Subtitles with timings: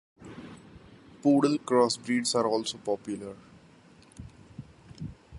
[1.21, 3.35] Poodle crossbreeds are also popular.